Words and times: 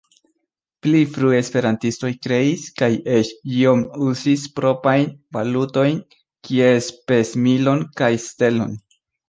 Pli 0.85 1.01
frue 1.17 1.35
esperantistoj 1.41 2.09
kreis 2.23 2.63
kaj 2.81 2.89
eĉ 3.19 3.29
iom 3.59 3.85
uzis 4.07 4.47
proprajn 4.57 5.07
valutojn 5.39 6.03
kiel 6.51 6.83
Spesmilon 6.91 7.89
kaj 8.03 8.13
Stelon. 8.29 8.77